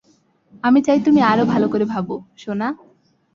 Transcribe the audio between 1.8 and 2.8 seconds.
ভাবো, সোনা।